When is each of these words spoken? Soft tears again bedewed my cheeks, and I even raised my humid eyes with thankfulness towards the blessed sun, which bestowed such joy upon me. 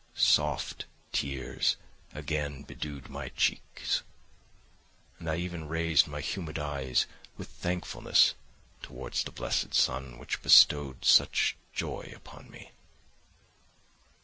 Soft 0.15 0.85
tears 1.11 1.75
again 2.11 2.63
bedewed 2.63 3.07
my 3.07 3.29
cheeks, 3.29 4.01
and 5.19 5.29
I 5.29 5.35
even 5.35 5.67
raised 5.67 6.07
my 6.07 6.21
humid 6.21 6.57
eyes 6.57 7.05
with 7.37 7.49
thankfulness 7.49 8.33
towards 8.81 9.23
the 9.23 9.31
blessed 9.31 9.75
sun, 9.75 10.17
which 10.17 10.41
bestowed 10.41 11.05
such 11.05 11.55
joy 11.71 12.11
upon 12.15 12.49
me. 12.49 12.71